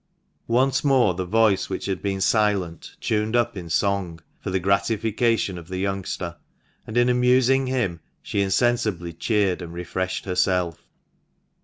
Once 0.47 0.83
more 0.83 1.13
the 1.13 1.25
voice 1.27 1.69
which 1.69 1.85
had 1.85 2.01
been 2.01 2.19
silent 2.19 2.95
tuned 2.99 3.35
up 3.35 3.55
in 3.55 3.69
song, 3.69 4.19
for 4.39 4.49
the 4.49 4.59
gratification 4.59 5.59
of 5.59 5.67
the 5.67 5.77
youngster, 5.77 6.37
and 6.87 6.97
in 6.97 7.07
amusing 7.07 7.67
him 7.67 7.99
she 8.23 8.41
insensibly 8.41 9.13
cheered 9.13 9.61
and 9.61 9.73
refreshed 9.73 10.25
herself. 10.25 10.87